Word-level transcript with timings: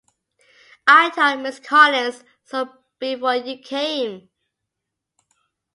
I 0.87 1.11
told 1.11 1.45
Mrs. 1.45 1.63
Collins 1.63 2.23
so 2.45 2.67
before 2.99 3.35
you 3.35 3.59
came. 3.59 4.29